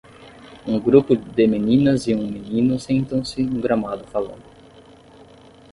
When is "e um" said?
2.07-2.25